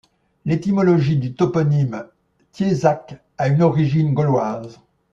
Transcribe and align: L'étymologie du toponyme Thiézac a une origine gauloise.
L'étymologie 0.45 1.15
du 1.17 1.35
toponyme 1.35 2.05
Thiézac 2.53 3.21
a 3.37 3.49
une 3.49 3.61
origine 3.61 4.15
gauloise. 4.15 4.79